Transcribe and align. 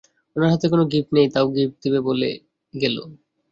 ওনার 0.35 0.49
হাতে 0.53 0.65
কোনো 0.71 0.83
গিফট 0.91 1.09
নেই 1.15 1.27
তাও 1.33 1.45
গিফট 1.55 1.77
দিবে 1.83 1.99
বলে 2.07 2.29
গেল। 2.73 2.95